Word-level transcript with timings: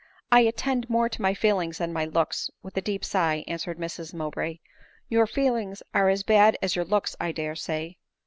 "I 0.31 0.39
attend 0.39 0.89
more 0.89 1.09
to 1.09 1.21
my 1.21 1.35
feelings 1.35 1.77
than 1.77 1.93
my 1.93 2.05
looks," 2.05 2.49
with 2.63 2.75
a 2.75 2.81
deep 2.81 3.05
sigh, 3.05 3.43
answered 3.47 3.77
Mrs 3.77 4.15
Mowbray. 4.15 4.57
"Your 5.09 5.27
feelings 5.27 5.83
are 5.93 6.09
as 6.09 6.23
bad 6.23 6.57
as 6.59 6.75
your 6.75 6.85
looks, 6.85 7.15
I 7.21 7.31
dare 7.31 7.55
say." 7.55 7.99